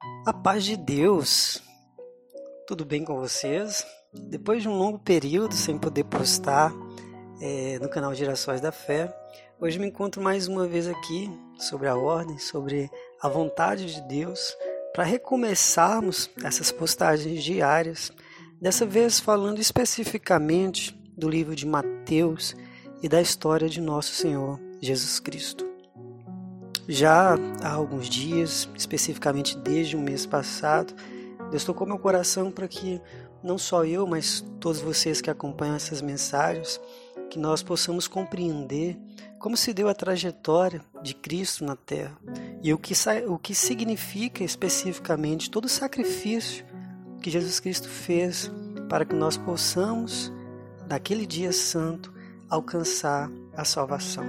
A 0.00 0.32
paz 0.32 0.64
de 0.64 0.76
Deus. 0.76 1.62
Tudo 2.66 2.84
bem 2.84 3.04
com 3.04 3.18
vocês? 3.18 3.84
Depois 4.12 4.62
de 4.62 4.68
um 4.68 4.76
longo 4.76 4.98
período 4.98 5.54
sem 5.54 5.78
poder 5.78 6.04
postar 6.04 6.72
é, 7.40 7.78
no 7.80 7.88
canal 7.88 8.14
Gerações 8.14 8.60
da 8.60 8.70
Fé, 8.70 9.12
hoje 9.60 9.78
me 9.78 9.86
encontro 9.86 10.22
mais 10.22 10.46
uma 10.46 10.66
vez 10.66 10.86
aqui 10.86 11.30
sobre 11.58 11.88
a 11.88 11.96
ordem, 11.96 12.38
sobre 12.38 12.90
a 13.20 13.28
vontade 13.28 13.92
de 13.92 14.00
Deus, 14.02 14.56
para 14.92 15.04
recomeçarmos 15.04 16.30
essas 16.44 16.70
postagens 16.70 17.42
diárias. 17.42 18.12
Dessa 18.60 18.86
vez 18.86 19.18
falando 19.18 19.60
especificamente 19.60 20.92
do 21.16 21.28
livro 21.28 21.56
de 21.56 21.66
Mateus 21.66 22.54
e 23.02 23.08
da 23.08 23.20
história 23.20 23.68
de 23.68 23.80
nosso 23.80 24.12
Senhor 24.12 24.60
Jesus 24.80 25.20
Cristo. 25.20 25.67
Já 26.88 27.34
há 27.62 27.70
alguns 27.70 28.08
dias, 28.08 28.66
especificamente 28.74 29.58
desde 29.58 29.94
o 29.94 30.00
mês 30.00 30.24
passado, 30.24 30.94
Deus 31.50 31.62
tocou 31.62 31.86
meu 31.86 31.98
coração 31.98 32.50
para 32.50 32.66
que 32.66 32.98
não 33.42 33.58
só 33.58 33.84
eu, 33.84 34.06
mas 34.06 34.42
todos 34.58 34.80
vocês 34.80 35.20
que 35.20 35.28
acompanham 35.28 35.76
essas 35.76 36.00
mensagens, 36.00 36.80
que 37.28 37.38
nós 37.38 37.62
possamos 37.62 38.08
compreender 38.08 38.98
como 39.38 39.54
se 39.54 39.74
deu 39.74 39.86
a 39.88 39.94
trajetória 39.94 40.80
de 41.02 41.14
Cristo 41.14 41.62
na 41.62 41.76
Terra 41.76 42.16
e 42.62 42.72
o 42.72 42.78
que, 42.78 42.94
o 43.28 43.38
que 43.38 43.54
significa 43.54 44.42
especificamente 44.42 45.50
todo 45.50 45.66
o 45.66 45.68
sacrifício 45.68 46.64
que 47.20 47.30
Jesus 47.30 47.60
Cristo 47.60 47.88
fez 47.88 48.50
para 48.88 49.04
que 49.04 49.14
nós 49.14 49.36
possamos, 49.36 50.32
naquele 50.88 51.26
dia 51.26 51.52
santo, 51.52 52.12
alcançar 52.48 53.30
a 53.54 53.64
salvação. 53.64 54.24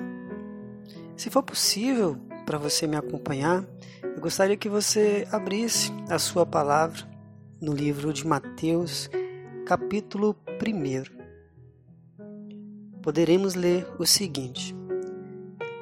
Se 1.16 1.30
for 1.30 1.42
possível, 1.42 2.18
para 2.50 2.58
você 2.58 2.88
me 2.88 2.96
acompanhar, 2.96 3.64
eu 4.02 4.20
gostaria 4.20 4.58
que 4.58 4.68
você 4.68 5.28
abrisse 5.32 5.92
a 6.10 6.18
sua 6.18 6.48
palavra 6.48 7.08
no 7.62 7.72
livro 7.72 8.12
de 8.12 8.26
Mateus, 8.26 9.08
capítulo 9.68 10.36
1. 10.60 11.04
Poderemos 13.04 13.54
ler 13.54 13.88
o 14.00 14.06
seguinte: 14.08 14.76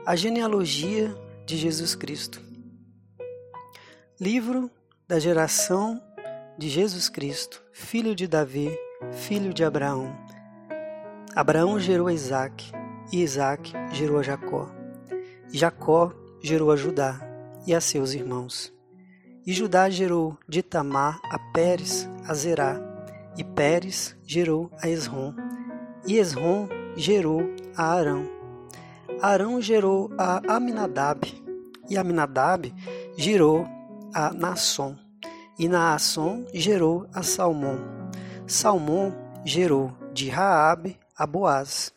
A 0.06 0.14
genealogia 0.18 1.16
de 1.46 1.56
Jesus 1.56 1.96
Cristo. 1.96 2.42
Livro 4.20 4.70
da 5.08 5.20
geração 5.20 6.04
de 6.58 6.68
Jesus 6.68 7.08
Cristo, 7.08 7.64
filho 7.72 8.14
de 8.14 8.28
Davi, 8.28 8.78
filho 9.14 9.54
de 9.54 9.64
Abraão. 9.64 10.14
Abraão 11.34 11.80
gerou 11.80 12.12
Isaac, 12.12 12.74
e 13.14 13.22
Isaac 13.22 13.72
gerou 13.94 14.22
Jacó. 14.22 14.70
Jacó 15.50 16.27
gerou 16.48 16.72
a 16.72 16.78
Judá 16.78 17.20
e 17.66 17.76
a 17.76 17.82
seus 17.82 18.14
irmãos. 18.14 18.74
E 19.46 19.52
Judá 19.52 19.90
gerou 19.90 20.38
de 20.48 20.64
Tamar 20.64 21.20
a 21.26 21.38
Pérez, 21.52 22.10
a 22.26 22.34
Zerá, 22.34 22.80
e 23.38 23.44
Pérez 23.44 24.16
gerou 24.26 24.72
a 24.82 24.88
Esrom, 24.88 25.34
e 26.06 26.18
Esrom 26.18 26.70
gerou 26.96 27.42
a 27.76 27.84
Arão. 27.84 28.30
Arão 29.22 29.62
gerou 29.62 30.10
a 30.18 30.42
Aminadab, 30.56 31.28
e 31.90 31.98
Aminadab 31.98 32.74
gerou 33.18 33.68
a 34.14 34.32
Nasson, 34.32 34.96
e 35.60 35.68
Naasson 35.68 36.46
gerou 36.54 37.08
a 37.14 37.24
Salmão. 37.24 37.78
Salmão 38.48 39.14
gerou 39.44 39.92
de 40.14 40.30
Raabe 40.30 40.98
a 41.18 41.28
Boaz, 41.28 41.92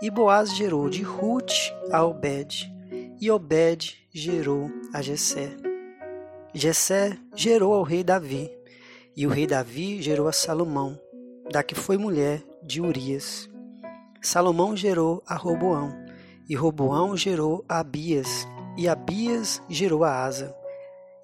e 0.00 0.10
Boaz 0.10 0.56
gerou 0.56 0.88
de 0.88 1.02
Ruth 1.02 1.52
a 1.90 2.02
Obed, 2.02 2.71
e 3.22 3.30
Obed 3.30 3.94
gerou 4.12 4.68
a 4.92 5.00
Jessé. 5.00 5.56
Jessé 6.52 7.16
gerou 7.36 7.72
ao 7.72 7.84
rei 7.84 8.02
Davi, 8.02 8.50
e 9.16 9.28
o 9.28 9.30
rei 9.30 9.46
Davi 9.46 10.02
gerou 10.02 10.26
a 10.26 10.32
Salomão, 10.32 10.98
da 11.48 11.62
que 11.62 11.72
foi 11.76 11.96
mulher 11.96 12.42
de 12.64 12.80
Urias. 12.80 13.48
Salomão 14.20 14.76
gerou 14.76 15.22
a 15.24 15.36
Roboão, 15.36 15.96
e 16.48 16.56
Roboão 16.56 17.16
gerou 17.16 17.64
a 17.68 17.78
Abias, 17.78 18.44
e 18.76 18.88
Abias 18.88 19.62
gerou 19.68 20.02
a 20.02 20.24
Asa, 20.24 20.52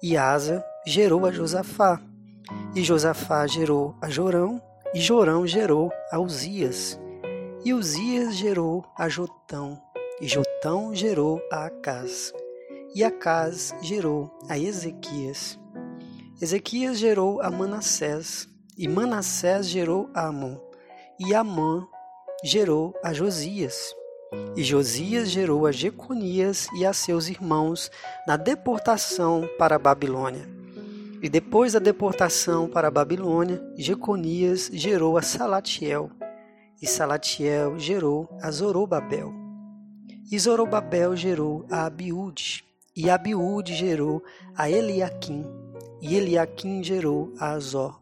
e 0.01 0.15
Asa 0.15 0.63
gerou 0.87 1.25
a 1.25 1.33
Josafá, 1.33 2.01
e 2.73 2.81
Josafá 2.81 3.45
gerou 3.45 3.93
a 4.01 4.09
Jorão, 4.09 4.61
e 4.93 5.01
Jorão 5.01 5.45
gerou 5.45 5.91
a 6.13 6.17
Uzias, 6.17 6.97
e 7.65 7.73
Uzias 7.73 8.37
gerou 8.37 8.85
a 8.97 9.09
Jotão, 9.09 9.77
e 10.21 10.27
Jotão 10.27 10.93
gerou 10.93 11.41
a 11.51 11.65
Acás, 11.65 12.33
e 12.93 13.03
Acás 13.03 13.73
gerou 13.81 14.29
a 14.49 14.57
Ezequias. 14.57 15.57
Ezequias 16.41 16.97
gerou 16.97 17.41
a 17.41 17.49
Manassés, 17.49 18.47
e 18.77 18.87
Manassés 18.87 19.67
gerou 19.67 20.09
a 20.13 20.27
Amon, 20.27 20.57
e 21.19 21.33
Amon 21.33 21.85
gerou 22.43 22.93
a 23.03 23.13
Josias. 23.13 23.95
E 24.55 24.63
Josias 24.63 25.29
gerou 25.29 25.65
a 25.65 25.71
Jeconias 25.71 26.67
e 26.75 26.85
a 26.85 26.93
seus 26.93 27.29
irmãos 27.29 27.89
na 28.27 28.37
deportação 28.37 29.49
para 29.57 29.77
a 29.77 29.79
Babilônia. 29.79 30.47
E 31.21 31.27
depois 31.27 31.73
da 31.73 31.79
deportação 31.79 32.67
para 32.67 32.89
a 32.89 32.91
Babilônia, 32.91 33.61
Jeconias 33.75 34.69
gerou 34.71 35.17
a 35.17 35.21
Salatiel, 35.21 36.11
e 36.81 36.87
Salatiel 36.87 37.77
gerou 37.79 38.29
a 38.41 38.51
Zorobabel. 38.51 39.38
E 40.31 40.37
Zorobabel 40.37 41.15
gerou 41.15 41.65
a 41.71 41.87
Abiúde, 41.87 42.63
e 42.95 43.09
Abiúde 43.09 43.73
gerou 43.73 44.23
a 44.55 44.69
Eliaquim, 44.69 45.43
e 45.99 46.15
Eliaquim 46.15 46.83
gerou 46.83 47.33
a 47.39 47.53
Azó, 47.53 47.99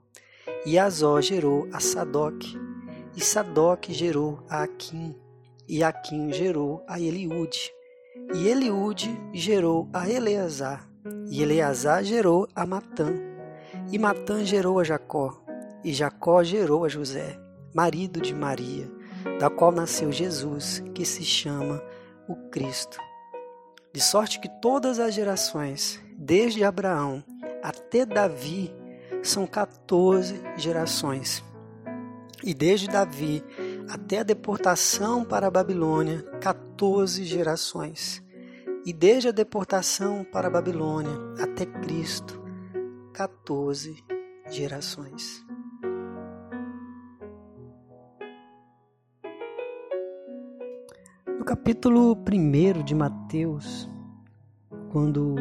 e 0.65 0.77
Azó 0.77 1.21
gerou 1.21 1.69
a 1.71 1.79
Sadoc, 1.79 2.43
e 3.15 3.21
Sadoc 3.21 3.89
gerou 3.93 4.43
a 4.49 4.63
Aquim, 4.63 5.15
e 5.69 5.81
Aquim 5.81 6.29
gerou 6.33 6.83
a 6.85 6.99
Eliúde, 6.99 7.71
e 8.35 8.49
Eliúde 8.49 9.17
gerou 9.33 9.87
a 9.93 10.09
Eleazar, 10.09 10.85
e 11.29 11.41
Eleazar 11.41 12.03
gerou 12.03 12.45
a 12.53 12.65
Matã, 12.65 13.13
e 13.89 13.97
Matã 13.97 14.43
gerou 14.43 14.81
a 14.81 14.83
Jacó, 14.83 15.41
e 15.81 15.93
Jacó 15.93 16.43
gerou 16.43 16.83
a 16.83 16.89
José, 16.89 17.39
marido 17.73 18.19
de 18.19 18.35
Maria, 18.35 18.91
da 19.39 19.49
qual 19.49 19.71
nasceu 19.71 20.11
Jesus, 20.11 20.83
que 20.93 21.05
se 21.05 21.23
chama 21.23 21.81
o 22.27 22.35
Cristo. 22.49 22.97
De 23.93 24.01
sorte 24.01 24.39
que 24.39 24.49
todas 24.61 24.99
as 24.99 25.13
gerações, 25.13 25.99
desde 26.17 26.63
Abraão 26.63 27.23
até 27.63 28.05
Davi, 28.05 28.73
são 29.23 29.47
14 29.47 30.41
gerações. 30.57 31.43
E 32.43 32.53
desde 32.53 32.87
Davi 32.87 33.43
até 33.89 34.19
a 34.19 34.23
deportação 34.23 35.23
para 35.25 35.47
a 35.47 35.51
Babilônia, 35.51 36.21
14 36.41 37.23
gerações. 37.23 38.23
E 38.85 38.93
desde 38.93 39.29
a 39.29 39.31
deportação 39.31 40.23
para 40.23 40.47
a 40.47 40.51
Babilônia 40.51 41.13
até 41.41 41.65
Cristo, 41.65 42.41
14 43.13 44.03
gerações. 44.49 45.46
Capítulo 51.47 52.11
1 52.11 52.83
de 52.83 52.93
Mateus, 52.93 53.89
quando 54.91 55.35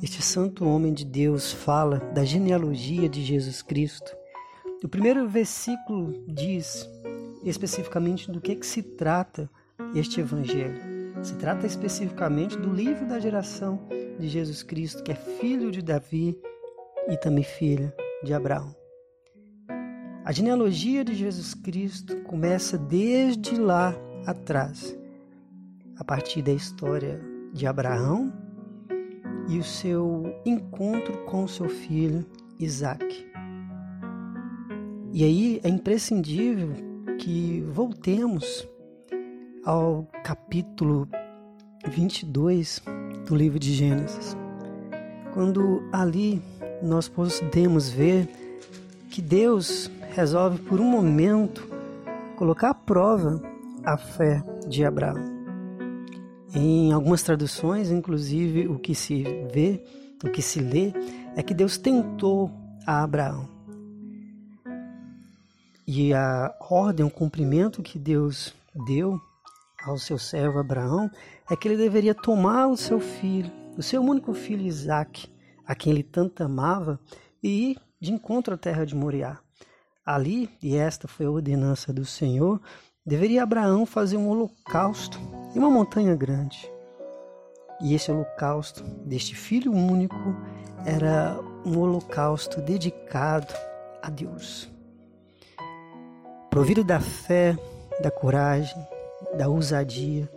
este 0.00 0.22
santo 0.22 0.64
homem 0.64 0.94
de 0.94 1.04
Deus 1.04 1.50
fala 1.50 1.98
da 2.14 2.24
genealogia 2.24 3.08
de 3.08 3.20
Jesus 3.24 3.60
Cristo, 3.60 4.16
o 4.80 4.88
primeiro 4.88 5.28
versículo 5.28 6.24
diz 6.28 6.88
especificamente 7.42 8.30
do 8.30 8.40
que, 8.40 8.54
que 8.54 8.64
se 8.64 8.80
trata 8.80 9.50
este 9.92 10.20
evangelho. 10.20 10.80
Se 11.20 11.34
trata 11.34 11.66
especificamente 11.66 12.56
do 12.56 12.72
livro 12.72 13.04
da 13.04 13.18
geração 13.18 13.88
de 14.16 14.28
Jesus 14.28 14.62
Cristo, 14.62 15.02
que 15.02 15.10
é 15.10 15.16
filho 15.16 15.72
de 15.72 15.82
Davi 15.82 16.38
e 17.08 17.16
também 17.16 17.42
filha 17.42 17.92
de 18.22 18.32
Abraão. 18.32 18.72
A 20.24 20.30
genealogia 20.30 21.04
de 21.04 21.12
Jesus 21.12 21.54
Cristo 21.54 22.22
começa 22.22 22.78
desde 22.78 23.56
lá 23.56 23.96
atrás 24.24 24.96
a 25.98 26.04
partir 26.04 26.42
da 26.42 26.52
história 26.52 27.20
de 27.52 27.66
Abraão 27.66 28.32
e 29.48 29.58
o 29.58 29.64
seu 29.64 30.34
encontro 30.44 31.18
com 31.24 31.46
seu 31.46 31.68
filho 31.68 32.24
Isaac. 32.58 33.26
E 35.12 35.22
aí 35.24 35.60
é 35.62 35.68
imprescindível 35.68 36.72
que 37.18 37.60
voltemos 37.70 38.68
ao 39.64 40.08
capítulo 40.24 41.08
22 41.88 42.82
do 43.26 43.36
livro 43.36 43.58
de 43.58 43.72
Gênesis, 43.72 44.36
quando 45.32 45.82
ali 45.92 46.42
nós 46.82 47.08
podemos 47.08 47.88
ver 47.88 48.28
que 49.10 49.22
Deus 49.22 49.90
resolve 50.10 50.58
por 50.62 50.80
um 50.80 50.84
momento 50.84 51.68
colocar 52.36 52.70
à 52.70 52.74
prova 52.74 53.40
a 53.84 53.96
fé 53.96 54.42
de 54.68 54.84
Abraão. 54.84 55.33
Em 56.54 56.92
algumas 56.92 57.22
traduções, 57.22 57.90
inclusive, 57.90 58.68
o 58.68 58.78
que 58.78 58.94
se 58.94 59.24
vê 59.52 59.82
o 60.22 60.30
que 60.30 60.40
se 60.40 60.60
lê 60.60 60.92
é 61.36 61.42
que 61.42 61.52
Deus 61.52 61.76
tentou 61.76 62.50
a 62.86 63.02
Abraão. 63.02 63.48
E 65.86 66.14
a 66.14 66.54
ordem, 66.60 67.04
o 67.04 67.10
cumprimento 67.10 67.82
que 67.82 67.98
Deus 67.98 68.54
deu 68.86 69.20
ao 69.84 69.98
seu 69.98 70.18
servo 70.18 70.58
Abraão 70.58 71.10
é 71.50 71.54
que 71.54 71.68
ele 71.68 71.76
deveria 71.76 72.14
tomar 72.14 72.68
o 72.68 72.76
seu 72.76 72.98
filho, 73.00 73.52
o 73.76 73.82
seu 73.82 74.00
único 74.00 74.32
filho 74.32 74.66
Isaque, 74.66 75.28
a 75.66 75.74
quem 75.74 75.92
ele 75.92 76.02
tanto 76.02 76.42
amava, 76.42 76.98
e 77.42 77.72
ir 77.72 77.78
de 78.00 78.12
encontro 78.12 78.54
à 78.54 78.56
terra 78.56 78.86
de 78.86 78.94
Moriá. 78.94 79.38
Ali, 80.06 80.48
e 80.62 80.74
esta 80.74 81.06
foi 81.06 81.26
a 81.26 81.30
ordenança 81.30 81.92
do 81.92 82.04
Senhor, 82.04 82.60
deveria 83.06 83.42
Abraão 83.42 83.84
fazer 83.84 84.16
um 84.16 84.28
holocausto 84.28 85.18
em 85.54 85.58
uma 85.58 85.70
montanha 85.70 86.14
grande. 86.16 86.70
E 87.80 87.94
esse 87.94 88.10
holocausto 88.10 88.82
deste 89.04 89.34
filho 89.34 89.72
único 89.72 90.34
era 90.86 91.38
um 91.66 91.78
holocausto 91.78 92.62
dedicado 92.62 93.52
a 94.02 94.08
Deus. 94.08 94.70
Provido 96.48 96.84
da 96.84 97.00
fé, 97.00 97.58
da 98.02 98.10
coragem, 98.10 98.76
da 99.36 99.48
ousadia, 99.48 100.30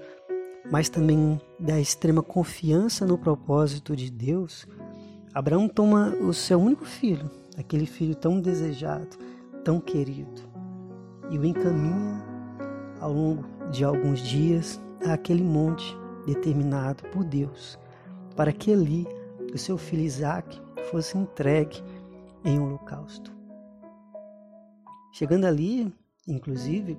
mas 0.69 0.90
também 0.90 1.40
da 1.60 1.80
extrema 1.80 2.22
confiança 2.22 3.06
no 3.06 3.18
propósito 3.18 3.96
de 3.96 4.12
Deus, 4.12 4.68
Abraão 5.34 5.69
toma 5.69 6.10
o 6.16 6.34
seu 6.34 6.60
único 6.60 6.86
filho, 6.86 7.30
aquele 7.58 7.86
filho 7.86 8.16
tão 8.16 8.42
desejado, 8.42 9.18
tão 9.64 9.80
querido, 9.80 10.42
e 11.30 11.38
o 11.38 11.46
encaminha 11.46 12.37
ao 12.99 13.11
longo 13.11 13.44
de 13.71 13.83
alguns 13.83 14.19
dias 14.19 14.79
àquele 15.05 15.44
monte 15.44 15.97
determinado 16.25 17.03
por 17.09 17.23
Deus, 17.23 17.79
para 18.35 18.51
que 18.51 18.71
ali 18.73 19.07
o 19.53 19.57
seu 19.57 19.77
filho 19.77 20.03
Isaac 20.03 20.61
fosse 20.91 21.17
entregue 21.17 21.81
em 22.44 22.59
holocausto. 22.59 23.31
Chegando 25.11 25.45
ali, 25.45 25.94
inclusive, 26.27 26.97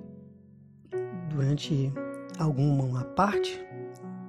durante 1.29 1.93
alguma 2.37 3.03
parte 3.03 3.63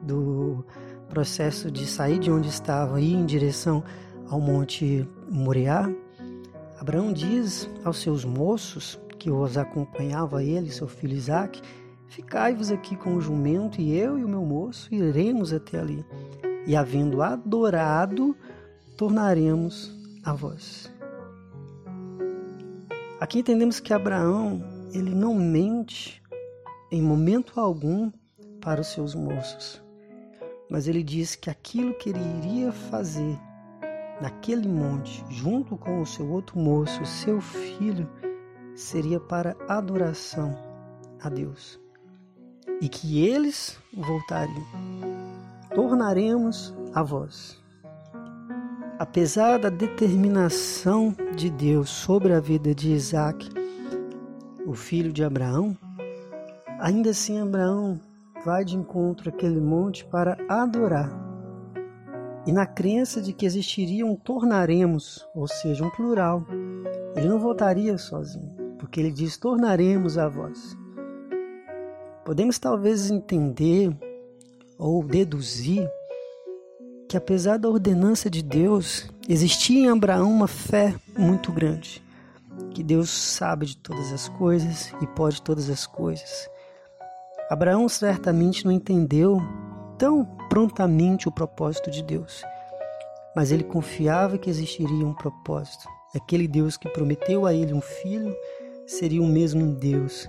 do 0.03 0.65
processo 1.09 1.71
de 1.71 1.87
sair 1.87 2.19
de 2.19 2.31
onde 2.31 2.49
estava 2.49 3.01
e 3.01 3.13
ir 3.13 3.15
em 3.15 3.27
direção 3.27 3.83
ao 4.29 4.41
Monte 4.41 5.09
Moriá, 5.29 5.91
Abraão 6.79 7.13
diz 7.13 7.69
aos 7.85 7.99
seus 7.99 8.25
moços 8.25 8.99
que 9.21 9.31
os 9.31 9.59
acompanhava 9.59 10.43
ele, 10.43 10.71
seu 10.71 10.89
filho 10.89 11.15
Isaac, 11.15 11.61
ficai-vos 12.09 12.73
aqui 12.73 12.97
com 12.97 13.15
o 13.15 13.21
jumento 13.21 13.79
e 13.79 13.95
eu 13.95 14.19
e 14.19 14.25
o 14.25 14.29
meu 14.29 14.43
moço 14.43 14.93
iremos 14.95 15.53
até 15.53 15.79
ali. 15.79 16.03
E 16.67 16.75
havendo 16.75 17.23
adorado, 17.23 18.35
tornaremos 18.97 19.95
a 20.25 20.33
vós. 20.33 20.91
Aqui 23.21 23.41
entendemos 23.41 23.79
que 23.79 23.93
Abraão, 23.93 24.65
ele 24.95 25.15
não 25.15 25.35
mente 25.35 26.23
em 26.91 27.03
momento 27.03 27.61
algum 27.61 28.11
para 28.59 28.81
os 28.81 28.87
seus 28.87 29.15
moços, 29.15 29.83
mas 30.71 30.89
ele 30.89 31.03
diz 31.03 31.37
que 31.37 31.51
aquilo 31.51 31.93
que 31.93 32.09
ele 32.09 32.21
iria 32.39 32.73
fazer 32.73 33.39
naquele 34.19 34.67
monte, 34.67 35.23
junto 35.29 35.77
com 35.77 36.01
o 36.01 36.07
seu 36.07 36.31
outro 36.31 36.59
moço, 36.59 37.05
seu 37.05 37.41
filho, 37.41 38.09
seria 38.75 39.21
para 39.21 39.57
adoração 39.69 40.57
a 41.23 41.29
Deus. 41.29 41.81
E 42.81 42.89
que 42.89 43.27
eles 43.27 43.79
voltariam. 43.95 44.67
Tornaremos 45.75 46.75
a 46.95 47.03
vós. 47.03 47.61
Apesar 48.99 49.59
da 49.59 49.71
determinação 49.71 51.15
de 51.35 51.49
Deus 51.51 51.89
sobre 51.89 52.33
a 52.33 52.41
vida 52.41 52.75
de 52.75 52.93
Isaac, 52.93 53.49
o 54.67 54.75
filho 54.75 55.13
de 55.13 55.25
Abraão, 55.25 55.77
ainda 56.79 57.11
assim 57.11 57.41
Abraão 57.41 58.01
vai 58.45 58.65
de 58.65 58.77
encontro 58.77 59.29
àquele 59.29 59.61
monte 59.61 60.05
para 60.05 60.37
adorar. 60.49 61.11
E 62.47 62.53
na 62.53 62.67
crença 62.67 63.21
de 63.21 63.33
que 63.33 63.45
existiria 63.45 64.05
um 64.07 64.17
tornaremos, 64.17 65.27
ou 65.35 65.47
seja, 65.47 65.85
um 65.85 65.91
plural, 65.91 66.47
ele 67.15 67.29
não 67.29 67.39
voltaria 67.39 67.97
sozinho, 67.99 68.50
porque 68.91 68.99
ele 68.99 69.13
diz: 69.13 69.37
tornaremos 69.37 70.19
a 70.19 70.29
vós. 70.29 70.77
Podemos 72.25 72.59
talvez 72.59 73.09
entender 73.09 73.97
ou 74.77 75.05
deduzir 75.05 75.89
que 77.09 77.17
apesar 77.17 77.57
da 77.57 77.69
ordenança 77.69 78.29
de 78.29 78.43
Deus, 78.43 79.09
existia 79.29 79.81
em 79.81 79.89
Abraão 79.89 80.31
uma 80.31 80.49
fé 80.49 80.95
muito 81.17 81.53
grande, 81.53 82.03
que 82.73 82.83
Deus 82.83 83.11
sabe 83.11 83.67
de 83.67 83.77
todas 83.77 84.13
as 84.13 84.29
coisas 84.29 84.93
e 85.01 85.07
pode 85.07 85.41
todas 85.41 85.71
as 85.71 85.87
coisas. 85.87 86.49
Abraão 87.49 87.89
certamente 87.89 88.65
não 88.65 88.73
entendeu 88.73 89.41
tão 89.99 90.25
prontamente 90.49 91.29
o 91.29 91.33
propósito 91.33 91.91
de 91.91 92.03
Deus, 92.03 92.43
mas 93.35 93.53
ele 93.53 93.65
confiava 93.65 94.39
que 94.39 94.51
existiria 94.51 95.07
um 95.07 95.15
propósito. 95.15 95.89
Aquele 96.15 96.49
Deus 96.49 96.77
que 96.77 96.89
prometeu 96.89 97.47
a 97.47 97.55
ele 97.55 97.73
um 97.73 97.81
filho 97.81 98.37
seria 98.91 99.23
o 99.23 99.27
mesmo 99.27 99.73
Deus 99.75 100.29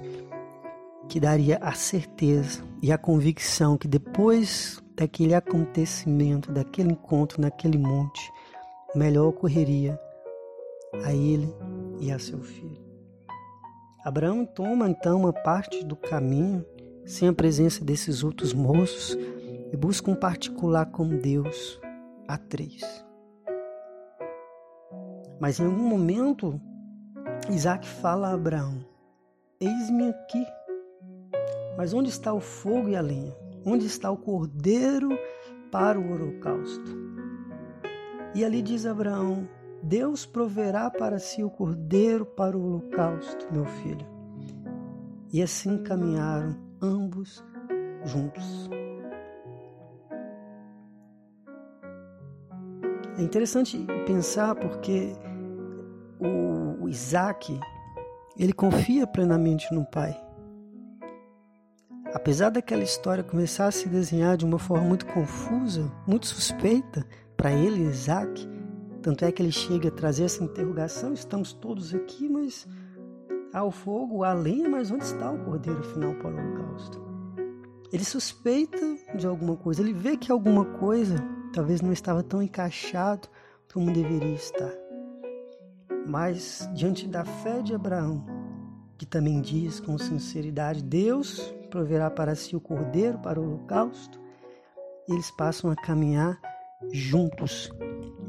que 1.09 1.19
daria 1.19 1.57
a 1.57 1.73
certeza 1.73 2.63
e 2.81 2.91
a 2.91 2.97
convicção 2.97 3.75
que 3.75 3.87
depois 3.87 4.81
daquele 4.95 5.33
acontecimento, 5.33 6.51
daquele 6.51 6.91
encontro 6.91 7.41
naquele 7.41 7.77
monte, 7.77 8.31
melhor 8.95 9.29
ocorreria 9.29 9.99
a 11.03 11.11
ele 11.11 11.53
e 11.99 12.11
a 12.11 12.19
seu 12.19 12.39
filho. 12.39 12.79
Abraão 14.05 14.45
toma 14.45 14.89
então 14.89 15.21
uma 15.21 15.33
parte 15.33 15.83
do 15.83 15.95
caminho 15.95 16.63
sem 17.03 17.27
a 17.27 17.33
presença 17.33 17.83
desses 17.83 18.23
outros 18.23 18.53
moços 18.53 19.17
e 19.73 19.75
busca 19.75 20.11
um 20.11 20.15
particular 20.15 20.85
com 20.85 21.07
Deus 21.07 21.81
a 22.27 22.37
três. 22.37 22.83
Mas 25.39 25.59
em 25.59 25.65
algum 25.65 25.83
momento, 25.83 26.61
Isaac 27.49 27.87
fala 27.87 28.29
a 28.29 28.33
Abraão: 28.33 28.85
Eis-me 29.59 30.09
aqui. 30.09 30.45
Mas 31.77 31.93
onde 31.93 32.09
está 32.09 32.33
o 32.33 32.39
fogo 32.39 32.89
e 32.89 32.95
a 32.95 33.01
lenha? 33.01 33.35
Onde 33.65 33.85
está 33.85 34.11
o 34.11 34.17
cordeiro 34.17 35.09
para 35.71 35.99
o 35.99 36.11
holocausto? 36.11 36.91
E 38.35 38.45
ali 38.45 38.61
diz 38.61 38.85
Abraão: 38.85 39.47
Deus 39.81 40.25
proverá 40.25 40.89
para 40.89 41.19
si 41.19 41.43
o 41.43 41.49
cordeiro 41.49 42.25
para 42.25 42.57
o 42.57 42.63
holocausto, 42.63 43.47
meu 43.51 43.65
filho. 43.65 44.05
E 45.33 45.41
assim 45.41 45.81
caminharam 45.83 46.57
ambos 46.81 47.43
juntos. 48.05 48.69
É 53.17 53.21
interessante 53.21 53.77
pensar 54.05 54.55
porque 54.55 55.13
o 56.21 56.87
Isaac 56.87 57.59
ele 58.37 58.53
confia 58.53 59.05
plenamente 59.05 59.73
no 59.73 59.85
pai. 59.85 60.19
Apesar 62.13 62.49
daquela 62.49 62.83
história 62.83 63.23
começar 63.23 63.67
a 63.67 63.71
se 63.71 63.87
desenhar 63.87 64.35
de 64.35 64.45
uma 64.45 64.59
forma 64.59 64.87
muito 64.87 65.05
confusa, 65.05 65.91
muito 66.05 66.27
suspeita 66.27 67.05
para 67.37 67.51
ele, 67.51 67.83
Isaac, 67.83 68.47
tanto 69.01 69.25
é 69.25 69.31
que 69.31 69.41
ele 69.41 69.51
chega 69.51 69.87
a 69.87 69.91
trazer 69.91 70.25
essa 70.25 70.43
interrogação: 70.43 71.13
estamos 71.13 71.53
todos 71.53 71.93
aqui, 71.93 72.27
mas 72.27 72.67
há 73.53 73.63
o 73.63 73.71
fogo, 73.71 74.23
há 74.23 74.31
a 74.31 74.33
lenha, 74.33 74.69
mas 74.69 74.91
onde 74.91 75.03
está 75.03 75.31
o 75.31 75.39
cordeiro 75.45 75.83
final 75.83 76.13
para 76.15 76.29
o 76.29 76.37
holocausto? 76.37 77.01
Ele 77.91 78.03
suspeita 78.03 78.77
de 79.15 79.25
alguma 79.27 79.55
coisa, 79.55 79.81
ele 79.81 79.93
vê 79.93 80.15
que 80.15 80.31
alguma 80.31 80.65
coisa 80.65 81.15
talvez 81.53 81.81
não 81.81 81.91
estava 81.91 82.23
tão 82.23 82.41
encaixado 82.41 83.27
como 83.73 83.91
deveria 83.91 84.35
estar. 84.35 84.80
Mas 86.05 86.69
diante 86.73 87.07
da 87.07 87.23
fé 87.23 87.61
de 87.61 87.73
Abraão, 87.73 88.25
que 88.97 89.05
também 89.05 89.41
diz 89.41 89.79
com 89.79 89.97
sinceridade: 89.97 90.83
Deus 90.83 91.53
proverá 91.69 92.09
para 92.09 92.35
si 92.35 92.55
o 92.55 92.61
cordeiro 92.61 93.17
para 93.19 93.39
o 93.39 93.43
holocausto, 93.43 94.19
eles 95.07 95.31
passam 95.31 95.71
a 95.71 95.75
caminhar 95.75 96.39
juntos 96.91 97.71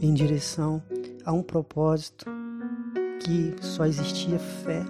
em 0.00 0.12
direção 0.12 0.83
a 1.25 1.33
um 1.33 1.43
propósito 1.43 2.26
que 3.21 3.55
só 3.61 3.85
existia 3.85 4.38
fé 4.38 4.83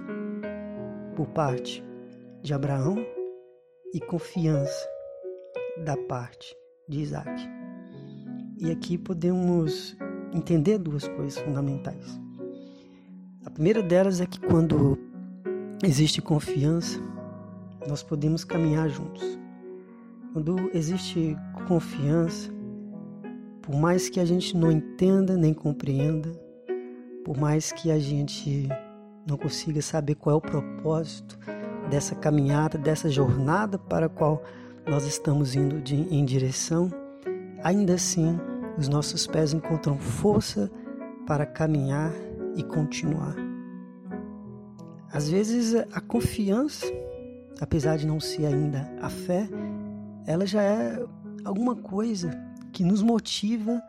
por 1.14 1.26
parte 1.28 1.84
de 2.42 2.54
Abraão 2.54 2.96
e 3.92 4.00
confiança 4.00 4.88
da 5.84 5.96
parte 5.96 6.56
de 6.88 7.00
Isaac. 7.00 7.30
E 8.58 8.70
aqui 8.70 8.96
podemos 8.96 9.96
entender 10.32 10.78
duas 10.78 11.06
coisas 11.08 11.38
fundamentais. 11.38 12.06
A 13.44 13.50
primeira 13.50 13.82
delas 13.82 14.20
é 14.20 14.26
que 14.26 14.40
quando 14.40 14.98
existe 15.82 16.22
confiança, 16.22 17.00
nós 17.88 18.02
podemos 18.02 18.44
caminhar 18.44 18.88
juntos. 18.88 19.38
Quando 20.32 20.70
existe 20.72 21.36
confiança, 21.66 22.50
Por 23.62 23.76
mais 23.76 24.08
que 24.08 24.18
a 24.18 24.24
gente 24.24 24.56
não 24.56 24.72
entenda 24.72 25.36
nem 25.36 25.54
compreenda, 25.54 26.32
por 27.24 27.36
mais 27.38 27.70
que 27.70 27.92
a 27.92 27.98
gente 27.98 28.68
não 29.24 29.36
consiga 29.36 29.80
saber 29.80 30.16
qual 30.16 30.34
é 30.34 30.36
o 30.36 30.40
propósito 30.40 31.38
dessa 31.88 32.16
caminhada, 32.16 32.76
dessa 32.76 33.08
jornada 33.08 33.78
para 33.78 34.06
a 34.06 34.08
qual 34.08 34.42
nós 34.84 35.06
estamos 35.06 35.54
indo 35.54 35.80
de, 35.80 35.94
em 35.94 36.24
direção, 36.24 36.90
ainda 37.62 37.94
assim 37.94 38.36
os 38.76 38.88
nossos 38.88 39.28
pés 39.28 39.52
encontram 39.52 39.96
força 39.96 40.68
para 41.24 41.46
caminhar 41.46 42.10
e 42.56 42.62
continuar. 42.62 43.36
Às 45.10 45.28
vezes 45.28 45.74
a 45.92 46.00
confiança, 46.00 46.86
apesar 47.60 47.98
de 47.98 48.06
não 48.06 48.18
ser 48.18 48.46
ainda 48.46 48.90
a 49.00 49.10
fé, 49.10 49.48
ela 50.26 50.46
já 50.46 50.62
é 50.62 50.98
alguma 51.44 51.76
coisa 51.76 52.30
que 52.72 52.82
nos 52.82 53.02
motiva 53.02 53.82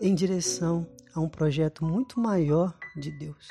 em 0.00 0.14
direção 0.14 0.86
a 1.14 1.20
um 1.20 1.28
projeto 1.28 1.84
muito 1.84 2.20
maior 2.20 2.76
de 2.96 3.10
Deus. 3.18 3.48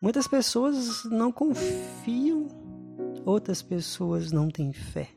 Muitas 0.00 0.28
pessoas 0.28 1.04
não 1.04 1.32
confiam, 1.32 2.48
outras 3.24 3.62
pessoas 3.62 4.30
não 4.30 4.48
têm 4.50 4.72
fé. 4.72 5.08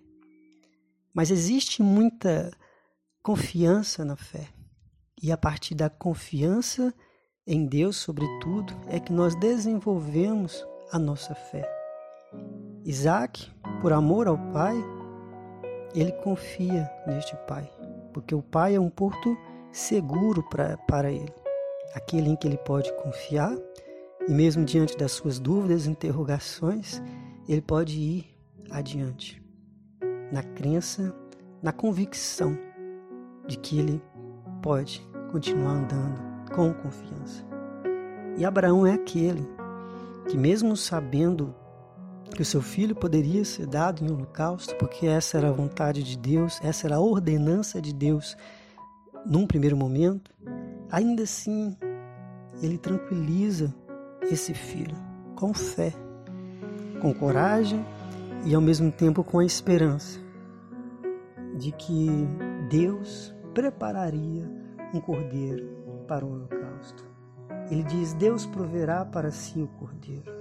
Mas 1.14 1.32
existe 1.32 1.82
muita 1.82 2.52
confiança 3.22 4.06
na 4.06 4.16
fé. 4.16 4.48
E 5.22 5.32
a 5.32 5.38
partir 5.38 5.76
da 5.76 5.90
confiança 5.90 6.94
em 7.50 7.66
Deus, 7.66 7.98
sobretudo, 7.98 8.72
é 8.88 9.00
que 9.00 9.12
nós 9.12 9.34
desenvolvemos 9.34 10.64
a 10.92 11.00
nossa 11.00 11.34
fé. 11.34 11.68
Isaac, 12.86 13.52
por 13.82 13.92
amor 13.92 14.28
ao 14.28 14.38
pai, 14.54 14.78
ele 15.96 16.12
confia 16.12 16.88
neste 17.08 17.36
pai, 17.48 17.68
porque 18.14 18.36
o 18.36 18.44
pai 18.44 18.76
é 18.76 18.80
um 18.80 18.90
porto 18.90 19.36
seguro 19.72 20.44
pra, 20.44 20.78
para 20.78 21.12
ele, 21.12 21.34
aquele 21.96 22.30
em 22.30 22.36
que 22.36 22.48
ele 22.48 22.58
pode 22.60 22.94
confiar 22.98 23.58
e, 24.28 24.32
mesmo 24.32 24.64
diante 24.64 24.96
das 24.96 25.14
suas 25.14 25.40
dúvidas 25.40 25.88
e 25.88 25.90
interrogações, 25.90 27.02
ele 27.48 27.62
pode 27.62 28.00
ir 28.00 28.26
adiante, 28.70 29.42
na 30.32 30.44
crença, 30.44 31.16
na 31.64 31.74
convicção 31.74 32.56
de 33.48 33.58
que 33.58 33.80
ele 33.80 34.00
pode 34.62 35.02
continuar 35.32 35.72
andando 35.72 36.29
com 36.50 36.74
confiança. 36.74 37.46
E 38.38 38.46
Abraão 38.46 38.86
é 38.86 38.94
aquele 38.94 39.48
que, 40.28 40.38
mesmo 40.38 40.76
sabendo 40.78 41.54
que 42.36 42.42
o 42.42 42.46
seu 42.46 42.62
filho 42.62 42.96
poderia 42.96 43.44
ser 43.44 43.66
dado 43.66 44.04
em 44.04 44.12
holocausto, 44.12 44.76
porque 44.76 45.08
essa 45.08 45.38
era 45.38 45.50
a 45.50 45.54
vontade 45.54 46.04
de 46.04 46.18
Deus, 46.18 46.60
essa 46.64 46.88
era 46.88 46.96
a 46.96 47.00
ordenança 47.02 47.82
de 47.82 47.94
Deus 47.94 48.38
num 49.26 49.46
primeiro 49.46 49.76
momento, 49.76 50.32
ainda 50.92 51.24
assim 51.24 51.76
ele 52.62 52.78
tranquiliza 52.78 53.74
esse 54.22 54.54
filho 54.54 54.96
com 55.36 55.54
fé, 55.54 55.94
com 57.02 57.14
coragem 57.14 57.84
e 58.46 58.54
ao 58.54 58.62
mesmo 58.62 58.92
tempo 58.92 59.24
com 59.24 59.40
a 59.40 59.46
esperança 59.46 60.20
de 61.56 61.72
que 61.72 62.08
Deus 62.70 63.34
prepararia 63.54 64.50
um 64.94 65.02
cordeiro 65.02 65.79
para 66.10 66.26
o 66.26 66.32
holocausto. 66.32 67.08
Ele 67.70 67.84
diz: 67.84 68.14
Deus 68.16 68.48
proverá 68.48 69.06
para 69.06 69.30
si 69.30 69.62
o 69.62 69.68
cordeiro. 69.68 70.40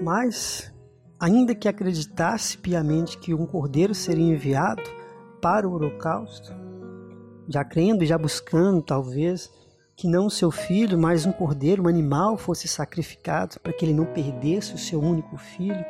Mas, 0.00 0.72
ainda 1.18 1.56
que 1.56 1.68
acreditasse 1.68 2.56
piamente 2.56 3.18
que 3.18 3.34
um 3.34 3.44
cordeiro 3.44 3.92
seria 3.96 4.32
enviado 4.32 4.84
para 5.42 5.68
o 5.68 5.72
holocausto, 5.72 6.54
já 7.48 7.64
crendo 7.64 8.04
e 8.04 8.06
já 8.06 8.16
buscando, 8.16 8.80
talvez, 8.80 9.50
que 9.96 10.06
não 10.06 10.30
seu 10.30 10.52
filho, 10.52 10.96
mas 10.96 11.26
um 11.26 11.32
cordeiro, 11.32 11.82
um 11.82 11.88
animal, 11.88 12.36
fosse 12.36 12.68
sacrificado 12.68 13.58
para 13.58 13.72
que 13.72 13.84
ele 13.84 13.94
não 13.94 14.04
perdesse 14.04 14.74
o 14.74 14.78
seu 14.78 15.00
único 15.00 15.36
filho, 15.36 15.84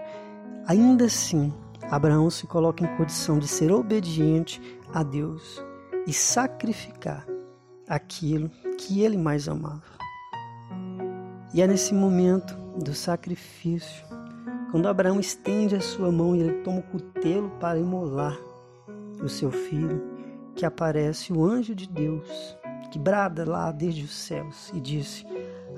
ainda 0.66 1.04
assim, 1.04 1.52
Abraão 1.90 2.30
se 2.30 2.46
coloca 2.46 2.82
em 2.82 2.96
condição 2.96 3.38
de 3.38 3.46
ser 3.46 3.70
obediente 3.70 4.62
a 4.94 5.02
Deus 5.02 5.67
e 6.08 6.12
sacrificar 6.14 7.26
aquilo 7.86 8.48
que 8.78 9.02
ele 9.02 9.18
mais 9.18 9.46
amava. 9.46 9.82
E 11.52 11.60
é 11.60 11.66
nesse 11.66 11.92
momento 11.92 12.56
do 12.82 12.94
sacrifício, 12.94 14.06
quando 14.70 14.88
Abraão 14.88 15.20
estende 15.20 15.76
a 15.76 15.82
sua 15.82 16.10
mão 16.10 16.34
e 16.34 16.40
ele 16.40 16.62
toma 16.62 16.78
o 16.78 16.82
cutelo 16.82 17.50
para 17.60 17.78
imolar 17.78 18.38
o 19.22 19.28
seu 19.28 19.50
filho, 19.50 20.02
que 20.56 20.64
aparece 20.64 21.30
o 21.30 21.44
anjo 21.44 21.74
de 21.74 21.86
Deus, 21.86 22.56
que 22.90 22.98
brada 22.98 23.44
lá 23.44 23.70
desde 23.70 24.04
os 24.04 24.14
céus 24.14 24.72
e 24.72 24.80
disse: 24.80 25.26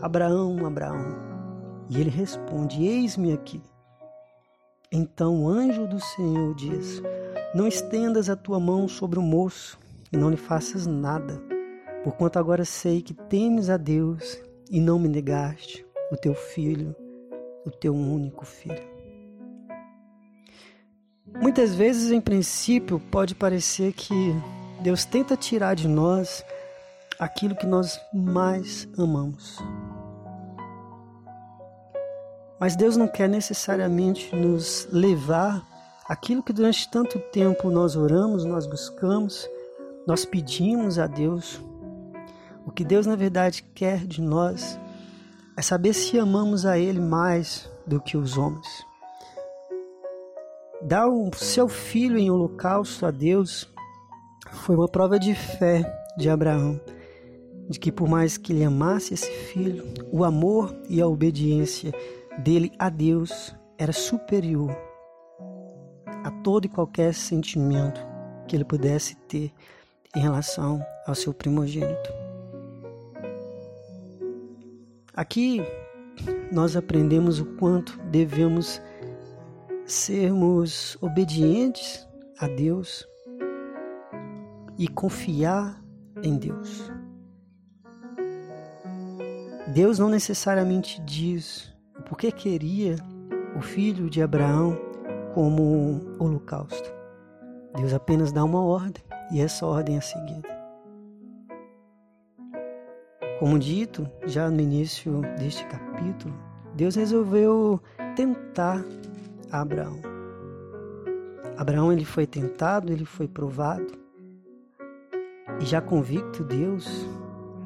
Abraão, 0.01 0.65
Abraão. 0.65 1.09
E 1.89 2.01
ele 2.01 2.11
responde: 2.11 2.85
Eis-me 2.85 3.33
aqui. 3.33 3.61
Então 4.93 5.43
o 5.43 5.49
anjo 5.49 5.89
do 5.89 5.99
Senhor 5.99 6.55
diz: 6.55 7.03
Não 7.53 7.67
estendas 7.67 8.31
a 8.31 8.37
tua 8.37 8.61
mão 8.61 8.87
sobre 8.87 9.19
o 9.19 9.23
moço, 9.23 9.77
e 10.13 10.17
não 10.17 10.31
lhe 10.31 10.37
faças 10.37 10.87
nada, 10.87 11.41
porquanto 12.03 12.39
agora 12.39 12.65
sei 12.65 13.03
que 13.03 13.15
temes 13.15 13.71
a 13.71 13.77
Deus 13.77 14.41
e 14.71 14.81
não 14.81 14.99
me 14.99 15.09
negaste 15.09 15.87
o 16.11 16.17
teu 16.17 16.35
filho, 16.35 16.95
o 17.65 17.71
teu 17.71 17.95
único 17.95 18.45
filho. 18.45 18.91
Muitas 21.41 21.75
vezes, 21.75 22.11
em 22.11 22.21
princípio, 22.21 23.01
pode 23.11 23.35
parecer 23.35 23.93
que 23.93 24.35
Deus 24.81 25.05
tenta 25.05 25.37
tirar 25.37 25.75
de 25.75 25.87
nós 25.87 26.45
aquilo 27.19 27.55
que 27.55 27.67
nós 27.67 28.01
mais 28.13 28.89
amamos. 28.99 29.59
Mas 32.59 32.77
Deus 32.77 32.97
não 32.97 33.09
quer 33.09 33.29
necessariamente 33.29 34.35
nos 34.35 34.89
levar 34.91 35.67
aquilo 36.07 36.43
que 36.43 36.53
durante 36.53 36.91
tanto 36.91 37.19
tempo 37.19 37.71
nós 37.71 37.97
oramos, 37.97 38.45
nós 38.45 38.67
buscamos 38.67 39.49
nós 40.07 40.25
pedimos 40.25 40.99
a 40.99 41.07
Deus. 41.07 41.61
O 42.67 42.71
que 42.71 42.85
Deus, 42.85 43.07
na 43.07 43.17
verdade, 43.17 43.65
quer 43.75 44.07
de 44.07 44.21
nós 44.21 44.79
é 45.57 45.63
saber 45.63 45.93
se 45.93 46.19
amamos 46.19 46.65
a 46.65 46.79
Ele 46.79 47.01
mais 47.01 47.71
do 47.87 48.01
que 48.01 48.17
os 48.17 48.39
homens. 48.39 48.67
Dar 50.83 51.09
o 51.09 51.31
seu 51.35 51.69
filho 51.69 52.17
em 52.17 52.31
holocausto 52.31 53.05
a 53.05 53.11
Deus 53.11 53.71
foi 54.51 54.77
uma 54.77 54.89
prova 54.89 55.19
de 55.19 55.35
fé 55.35 55.83
de 56.17 56.31
Abraão, 56.31 56.81
de 57.69 57.79
que 57.79 57.93
por 57.93 58.09
mais 58.09 58.39
que 58.39 58.53
ele 58.53 58.65
amasse 58.65 59.15
esse 59.15 59.31
filho, 59.31 59.85
o 60.11 60.25
amor 60.25 60.75
e 60.89 61.01
a 61.01 61.07
obediência 61.07 61.93
dele 62.39 62.73
a 62.79 62.89
Deus 62.89 63.55
era 63.77 63.93
superior 63.93 64.75
a 66.25 66.31
todo 66.43 66.65
e 66.65 66.69
qualquer 66.69 67.15
sentimento 67.15 68.01
que 68.47 68.57
ele 68.57 68.65
pudesse 68.65 69.17
ter 69.29 69.53
em 70.15 70.21
relação 70.21 70.85
ao 71.07 71.15
seu 71.15 71.33
primogênito. 71.33 72.13
Aqui 75.15 75.63
nós 76.53 76.77
aprendemos 76.77 77.41
o 77.41 77.45
quanto 77.57 77.99
devemos 78.11 78.81
sermos 79.85 80.97
obedientes 81.01 82.07
a 82.39 82.47
Deus 82.47 83.07
e 84.79 84.89
confiar 84.89 85.83
em 86.23 86.37
Deus. 86.37 86.91
Deus 89.75 89.99
não 89.99 90.09
necessariamente 90.09 91.01
diz 91.03 91.73
o 91.99 92.03
porquê 92.03 92.33
queria 92.33 92.97
o 93.57 93.61
filho 93.61 94.11
de 94.11 94.23
Abraão 94.23 94.77
como 95.35 96.01
holocausto. 96.19 96.93
Deus 97.77 97.93
apenas 97.93 98.33
dá 98.33 98.45
uma 98.45 98.63
ordem 98.63 99.03
e 99.31 99.41
essa 99.41 99.67
ordem 99.67 99.97
é 99.97 100.01
seguida. 100.01 100.49
Como 103.39 103.59
dito 103.59 104.07
já 104.27 104.51
no 104.51 104.61
início 104.61 105.23
deste 105.39 105.65
capítulo, 105.67 106.35
Deus 106.75 106.95
resolveu 106.95 107.81
tentar 108.15 108.85
Abraão. 109.51 110.01
Abraão 111.57 111.93
ele 111.93 112.05
foi 112.05 112.27
tentado, 112.27 112.93
ele 112.93 113.05
foi 113.05 113.27
provado. 113.27 113.99
E 115.61 115.65
já 115.65 115.81
convicto 115.81 116.45
Deus, 116.45 117.09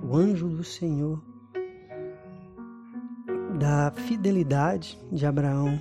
o 0.03 0.17
anjo 0.17 0.49
do 0.49 0.65
Senhor, 0.65 1.23
da 3.59 3.93
fidelidade 3.93 4.99
de 5.11 5.27
Abraão 5.27 5.81